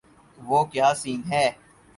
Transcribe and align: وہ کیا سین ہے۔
وہ 0.47 0.59
کیا 0.71 0.89
سین 1.01 1.21
ہے۔ 1.31 1.45